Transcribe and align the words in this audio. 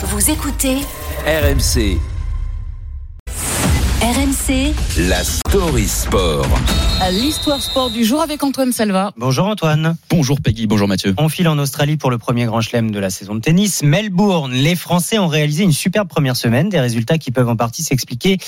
Vous 0.00 0.30
écoutez 0.30 0.76
RMC, 1.26 1.98
RMC 4.00 4.72
la 5.08 5.24
story 5.24 5.88
sport. 5.88 6.46
L'histoire 7.10 7.60
sport 7.60 7.90
du 7.90 8.04
jour 8.04 8.22
avec 8.22 8.44
Antoine 8.44 8.70
Salva. 8.70 9.10
Bonjour 9.16 9.46
Antoine. 9.46 9.96
Bonjour 10.08 10.40
Peggy, 10.40 10.68
bonjour 10.68 10.86
Mathieu. 10.86 11.16
On 11.18 11.28
file 11.28 11.48
en 11.48 11.58
Australie 11.58 11.96
pour 11.96 12.12
le 12.12 12.18
premier 12.18 12.44
grand 12.44 12.60
chelem 12.60 12.92
de 12.92 12.98
la 13.00 13.10
saison 13.10 13.34
de 13.34 13.40
tennis. 13.40 13.82
Melbourne, 13.82 14.52
les 14.52 14.76
Français 14.76 15.18
ont 15.18 15.26
réalisé 15.26 15.64
une 15.64 15.72
superbe 15.72 16.06
première 16.06 16.36
semaine, 16.36 16.68
des 16.68 16.78
résultats 16.78 17.18
qui 17.18 17.32
peuvent 17.32 17.48
en 17.48 17.56
partie 17.56 17.82
s'expliquer 17.82 18.38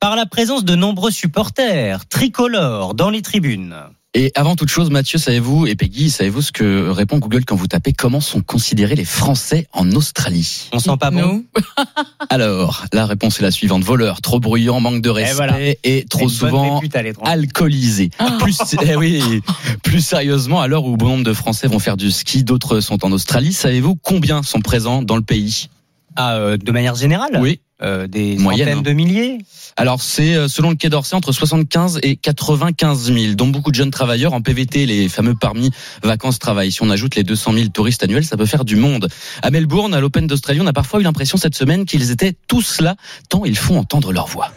par 0.00 0.14
la 0.14 0.26
présence 0.26 0.66
de 0.66 0.74
nombreux 0.74 1.10
supporters 1.10 2.06
tricolores 2.06 2.92
dans 2.92 3.08
les 3.08 3.22
tribunes. 3.22 3.74
Et 4.14 4.32
avant 4.34 4.56
toute 4.56 4.70
chose, 4.70 4.88
Mathieu, 4.90 5.18
savez-vous, 5.18 5.66
et 5.66 5.74
Peggy, 5.74 6.08
savez-vous 6.08 6.40
ce 6.40 6.50
que 6.50 6.88
répond 6.88 7.18
Google 7.18 7.44
quand 7.44 7.56
vous 7.56 7.66
tapez 7.66 7.92
comment 7.92 8.22
sont 8.22 8.40
considérés 8.40 8.94
les 8.94 9.04
Français 9.04 9.66
en 9.72 9.90
Australie 9.92 10.70
On 10.72 10.78
sent 10.78 10.96
pas 10.98 11.10
bon 11.10 11.20
Nous. 11.20 11.46
Alors, 12.30 12.86
la 12.94 13.04
réponse 13.04 13.38
est 13.38 13.42
la 13.42 13.50
suivante. 13.50 13.84
Voleur, 13.84 14.22
trop 14.22 14.40
bruyant, 14.40 14.80
manque 14.80 15.02
de 15.02 15.10
respect 15.10 15.34
voilà. 15.34 15.58
et 15.84 16.06
trop 16.08 16.30
souvent 16.30 16.80
alcoolisé. 17.22 18.08
Plus, 18.40 18.58
eh 18.82 18.96
oui, 18.96 19.42
plus 19.82 20.00
sérieusement, 20.00 20.62
à 20.62 20.68
l'heure 20.68 20.86
où 20.86 20.96
bon 20.96 21.08
nombre 21.08 21.24
de 21.24 21.34
Français 21.34 21.68
vont 21.68 21.78
faire 21.78 21.98
du 21.98 22.10
ski, 22.10 22.44
d'autres 22.44 22.80
sont 22.80 23.04
en 23.04 23.12
Australie, 23.12 23.52
savez-vous 23.52 23.94
combien 23.96 24.42
sont 24.42 24.60
présents 24.60 25.02
dans 25.02 25.16
le 25.16 25.22
pays? 25.22 25.68
Ah, 26.16 26.36
euh, 26.36 26.56
de 26.56 26.72
manière 26.72 26.94
générale? 26.94 27.38
Oui. 27.40 27.60
Euh, 27.80 28.08
Des 28.08 28.36
Moyenne, 28.36 28.66
centaines 28.66 28.78
hein. 28.78 28.82
de 28.82 28.92
milliers 28.92 29.38
Alors 29.76 30.02
c'est 30.02 30.34
euh, 30.34 30.48
selon 30.48 30.70
le 30.70 30.74
Quai 30.74 30.88
d'Orsay 30.88 31.14
entre 31.14 31.30
75 31.30 32.00
et 32.02 32.16
95 32.16 33.12
000, 33.12 33.34
dont 33.34 33.46
beaucoup 33.46 33.70
de 33.70 33.76
jeunes 33.76 33.92
travailleurs 33.92 34.32
en 34.32 34.40
PVT, 34.40 34.84
les 34.84 35.08
fameux 35.08 35.36
parmi 35.36 35.70
vacances 36.02 36.40
travail. 36.40 36.72
Si 36.72 36.82
on 36.82 36.90
ajoute 36.90 37.14
les 37.14 37.22
200 37.22 37.52
000 37.52 37.68
touristes 37.68 38.02
annuels, 38.02 38.24
ça 38.24 38.36
peut 38.36 38.46
faire 38.46 38.64
du 38.64 38.74
monde. 38.74 39.08
À 39.42 39.52
Melbourne, 39.52 39.94
à 39.94 40.00
l'Open 40.00 40.26
d'Australie, 40.26 40.60
on 40.60 40.66
a 40.66 40.72
parfois 40.72 40.98
eu 40.98 41.04
l'impression 41.04 41.38
cette 41.38 41.54
semaine 41.54 41.84
qu'ils 41.84 42.10
étaient 42.10 42.34
tous 42.48 42.80
là, 42.80 42.96
tant 43.28 43.44
ils 43.44 43.56
font 43.56 43.78
entendre 43.78 44.12
leur 44.12 44.26
voix. 44.26 44.52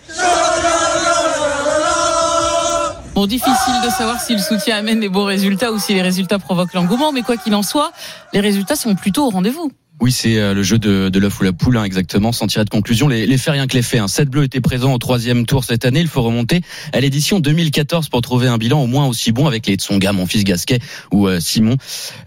Bon, 3.13 3.27
difficile 3.27 3.73
de 3.85 3.89
savoir 3.89 4.19
si 4.21 4.33
le 4.33 4.39
soutien 4.39 4.77
amène 4.77 4.99
les 4.99 5.09
beaux 5.09 5.25
résultats 5.25 5.71
ou 5.71 5.77
si 5.77 5.93
les 5.93 6.01
résultats 6.01 6.39
provoquent 6.39 6.73
l'engouement, 6.73 7.11
mais 7.11 7.21
quoi 7.21 7.37
qu'il 7.37 7.53
en 7.53 7.61
soit, 7.61 7.91
les 8.33 8.39
résultats 8.39 8.75
sont 8.75 8.95
plutôt 8.95 9.27
au 9.27 9.29
rendez-vous. 9.29 9.71
Oui, 10.01 10.11
c'est 10.11 10.39
euh, 10.39 10.55
le 10.55 10.63
jeu 10.63 10.79
de, 10.79 11.09
de 11.09 11.19
l'œuf 11.19 11.39
ou 11.39 11.43
la 11.43 11.53
poule, 11.53 11.77
hein, 11.77 11.83
exactement, 11.83 12.31
sans 12.31 12.47
tirer 12.47 12.65
de 12.65 12.71
conclusion. 12.71 13.07
Les, 13.07 13.27
les 13.27 13.37
faits, 13.37 13.53
rien 13.53 13.67
que 13.67 13.75
les 13.75 13.83
faits. 13.83 13.99
Hein. 13.99 14.07
Sept 14.07 14.29
bleus 14.29 14.45
étaient 14.45 14.59
présents 14.59 14.95
au 14.95 14.97
troisième 14.97 15.45
tour 15.45 15.63
cette 15.63 15.85
année. 15.85 15.99
Il 15.99 16.07
faut 16.07 16.23
remonter 16.23 16.61
à 16.91 16.99
l'édition 16.99 17.39
2014 17.39 18.09
pour 18.09 18.21
trouver 18.21 18.47
un 18.47 18.57
bilan 18.57 18.81
au 18.81 18.87
moins 18.87 19.05
aussi 19.05 19.31
bon 19.31 19.45
avec 19.45 19.67
les 19.67 19.75
Tsonga, 19.75 20.11
mon 20.11 20.25
fils 20.25 20.43
Gasquet 20.43 20.79
ou 21.11 21.27
euh, 21.27 21.39
Simon. 21.39 21.77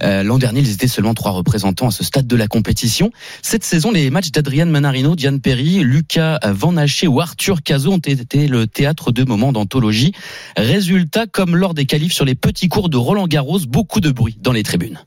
Euh, 0.05 0.23
L'an 0.23 0.39
dernier, 0.39 0.61
ils 0.61 0.71
étaient 0.71 0.87
seulement 0.87 1.15
trois 1.15 1.33
représentants 1.33 1.89
à 1.89 1.91
ce 1.91 2.05
stade 2.05 2.29
de 2.29 2.37
la 2.37 2.47
compétition. 2.47 3.11
Cette 3.43 3.65
saison, 3.65 3.91
les 3.91 4.09
matchs 4.09 4.31
d'Adrian 4.31 4.67
Manarino, 4.67 5.17
Diane 5.17 5.41
Perry, 5.41 5.81
Lucas 5.81 6.39
Van 6.45 6.77
Haché 6.77 7.09
ou 7.09 7.21
Arthur 7.21 7.61
Cazot 7.65 7.95
ont 7.95 7.99
été 7.99 8.47
le 8.47 8.69
théâtre 8.69 9.11
de 9.11 9.25
moments 9.25 9.51
d'anthologie. 9.51 10.13
Résultat, 10.57 11.27
comme 11.27 11.57
lors 11.57 11.75
des 11.75 11.87
qualifs 11.87 12.13
sur 12.13 12.25
les 12.25 12.37
petits 12.37 12.69
cours 12.69 12.89
de 12.89 12.97
Roland 12.97 13.27
Garros, 13.27 13.59
beaucoup 13.67 13.99
de 13.99 14.13
bruit 14.13 14.39
dans 14.41 14.53
les 14.53 14.63
tribunes. 14.63 15.01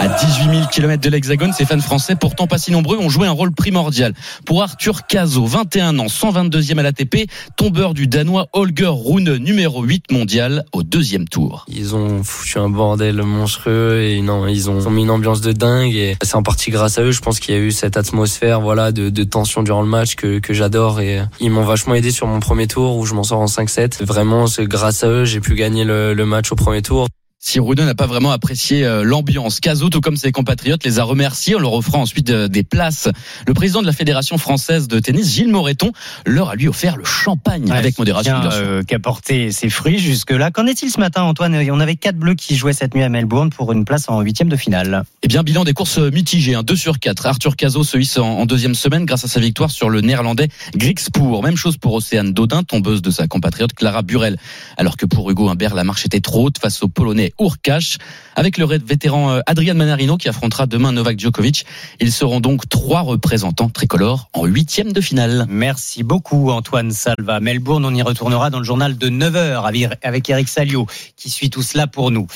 À 0.00 0.06
18 0.06 0.50
000 0.50 0.66
km 0.70 1.02
de 1.02 1.10
l'Hexagone, 1.10 1.52
ces 1.52 1.64
fans 1.64 1.80
français, 1.80 2.14
pourtant 2.14 2.46
pas 2.46 2.56
si 2.56 2.70
nombreux, 2.70 2.98
ont 2.98 3.08
joué 3.08 3.26
un 3.26 3.32
rôle 3.32 3.50
primordial. 3.50 4.14
Pour 4.46 4.62
Arthur 4.62 5.08
Cazot, 5.08 5.44
21 5.44 5.98
ans, 5.98 6.06
122e 6.06 6.78
à 6.78 6.82
l'ATP, 6.84 7.28
tombeur 7.56 7.94
du 7.94 8.06
Danois 8.06 8.46
Holger 8.52 8.92
Rune, 8.92 9.38
numéro 9.38 9.82
8 9.82 10.12
mondial, 10.12 10.64
au 10.72 10.84
deuxième 10.84 11.28
tour. 11.28 11.66
Ils 11.66 11.96
ont 11.96 12.22
foutu 12.22 12.58
un 12.58 12.68
bordel 12.68 13.20
monstrueux 13.24 14.02
et 14.02 14.20
non, 14.20 14.46
ils 14.46 14.70
ont, 14.70 14.88
mis 14.88 15.02
une 15.02 15.10
ambiance 15.10 15.40
de 15.40 15.50
dingue 15.50 15.96
et 15.96 16.16
c'est 16.22 16.36
en 16.36 16.44
partie 16.44 16.70
grâce 16.70 16.98
à 16.98 17.02
eux. 17.02 17.10
Je 17.10 17.20
pense 17.20 17.40
qu'il 17.40 17.56
y 17.56 17.58
a 17.58 17.60
eu 17.60 17.72
cette 17.72 17.96
atmosphère, 17.96 18.60
voilà, 18.60 18.92
de, 18.92 19.24
tension 19.24 19.64
durant 19.64 19.82
le 19.82 19.88
match 19.88 20.14
que, 20.14 20.40
j'adore 20.50 21.00
et 21.00 21.22
ils 21.40 21.50
m'ont 21.50 21.64
vachement 21.64 21.96
aidé 21.96 22.12
sur 22.12 22.28
mon 22.28 22.38
premier 22.38 22.68
tour 22.68 22.96
où 22.98 23.04
je 23.04 23.14
m'en 23.14 23.24
sors 23.24 23.40
en 23.40 23.46
5-7. 23.46 24.04
Vraiment, 24.04 24.46
c'est 24.46 24.64
grâce 24.64 25.02
à 25.02 25.08
eux, 25.08 25.24
j'ai 25.24 25.40
pu 25.40 25.56
gagner 25.56 25.84
le 25.84 26.24
match 26.24 26.52
au 26.52 26.54
premier 26.54 26.82
tour. 26.82 27.08
Si 27.48 27.60
Rune 27.60 27.82
n'a 27.82 27.94
pas 27.94 28.04
vraiment 28.04 28.30
apprécié 28.30 28.84
euh, 28.84 29.02
l'ambiance, 29.02 29.58
Cazot, 29.58 29.88
tout 29.88 30.02
comme 30.02 30.18
ses 30.18 30.32
compatriotes, 30.32 30.84
les 30.84 30.98
a 30.98 31.02
remerciés 31.02 31.54
en 31.54 31.60
leur 31.60 31.72
offrant 31.72 32.02
ensuite 32.02 32.28
euh, 32.28 32.46
des 32.46 32.62
places. 32.62 33.08
Le 33.46 33.54
président 33.54 33.80
de 33.80 33.86
la 33.86 33.94
Fédération 33.94 34.36
française 34.36 34.86
de 34.86 35.00
tennis, 35.00 35.32
Gilles 35.32 35.48
Moreton, 35.48 35.92
leur 36.26 36.50
a 36.50 36.56
lui 36.56 36.68
offert 36.68 36.98
le 36.98 37.06
champagne, 37.06 37.64
Ouais, 37.70 37.78
avec 37.78 37.98
modération, 37.98 38.38
euh, 38.52 38.82
Qu'a 38.82 38.98
porté 38.98 39.50
ses 39.50 39.70
fruits 39.70 39.98
jusque-là. 39.98 40.50
Qu'en 40.50 40.66
est-il 40.66 40.90
ce 40.90 41.00
matin, 41.00 41.22
Antoine? 41.22 41.56
On 41.70 41.80
avait 41.80 41.96
quatre 41.96 42.18
bleus 42.18 42.34
qui 42.34 42.54
jouaient 42.54 42.74
cette 42.74 42.94
nuit 42.94 43.02
à 43.02 43.08
Melbourne 43.08 43.48
pour 43.48 43.72
une 43.72 43.86
place 43.86 44.10
en 44.10 44.20
huitième 44.20 44.50
de 44.50 44.56
finale. 44.56 45.04
Eh 45.22 45.28
bien, 45.28 45.42
bilan 45.42 45.64
des 45.64 45.72
courses 45.72 45.96
mitigées, 45.96 46.54
hein, 46.54 46.62
2 46.62 46.76
sur 46.76 46.98
4. 46.98 47.24
Arthur 47.24 47.56
Cazot 47.56 47.82
se 47.82 47.96
hisse 47.96 48.18
en, 48.18 48.40
en 48.40 48.44
deuxième 48.44 48.74
semaine 48.74 49.06
grâce 49.06 49.24
à 49.24 49.28
sa 49.28 49.40
victoire 49.40 49.70
sur 49.70 49.88
le 49.88 50.02
néerlandais 50.02 50.48
Griekspoor. 50.76 51.42
Même 51.42 51.56
chose 51.56 51.78
pour 51.78 51.94
Océane 51.94 52.34
Dodin, 52.34 52.62
tombeuse 52.62 53.00
de 53.00 53.10
sa 53.10 53.26
compatriote 53.26 53.72
Clara 53.72 54.02
Burel. 54.02 54.36
Alors 54.76 54.98
que 54.98 55.06
pour 55.06 55.30
Hugo 55.30 55.48
Humbert, 55.48 55.74
la 55.74 55.84
marche 55.84 56.04
était 56.04 56.20
trop 56.20 56.44
haute 56.44 56.58
face 56.58 56.82
au 56.82 56.88
Polonais 56.88 57.32
Urkash. 57.40 57.98
Avec 58.36 58.56
le 58.58 58.66
vétéran 58.66 59.32
euh, 59.32 59.40
Adrian 59.46 59.74
Manarino 59.74 60.16
qui 60.16 60.28
affrontera 60.28 60.66
demain 60.66 60.92
Novak 60.92 61.18
Djokovic, 61.18 61.66
ils 62.00 62.12
seront 62.12 62.40
donc 62.40 62.68
trois 62.68 63.00
représentants 63.00 63.68
tricolores 63.68 64.28
en 64.32 64.44
huitième 64.44 64.92
de 64.92 65.00
finale. 65.00 65.46
Merci 65.48 66.02
beaucoup 66.02 66.50
Antoine 66.50 66.92
Salva. 66.92 67.40
Melbourne, 67.40 67.84
on 67.84 67.94
y 67.94 68.02
retournera 68.02 68.50
dans 68.50 68.58
le 68.58 68.64
journal 68.64 68.96
de 68.96 69.08
9h 69.08 69.96
avec 70.02 70.30
Eric 70.30 70.48
Salio 70.48 70.86
qui 71.16 71.30
suit 71.30 71.50
tout 71.50 71.62
cela 71.62 71.86
pour 71.86 72.10
nous. 72.10 72.26